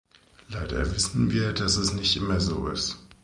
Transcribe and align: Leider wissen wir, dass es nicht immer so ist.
Leider 0.49 0.95
wissen 0.95 1.29
wir, 1.31 1.53
dass 1.53 1.75
es 1.75 1.93
nicht 1.93 2.17
immer 2.17 2.39
so 2.41 2.67
ist. 2.69 2.97